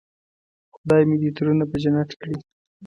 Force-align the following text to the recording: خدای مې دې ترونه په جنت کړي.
خدای 0.75 1.03
مې 1.09 1.17
دې 1.21 1.29
ترونه 1.37 1.63
په 1.71 1.77
جنت 1.83 2.09
کړي. 2.21 2.37